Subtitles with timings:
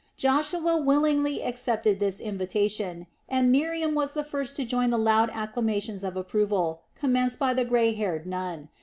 [0.17, 5.29] Joshua willingly accepted this invitation, and Miriam was the first to join in the loud
[5.29, 8.69] acclamations of approval commenced by the grey haired Nun.